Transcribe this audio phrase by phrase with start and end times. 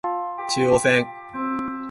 [0.49, 1.05] 中央線